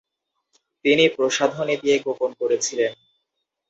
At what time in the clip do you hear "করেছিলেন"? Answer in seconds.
2.41-2.91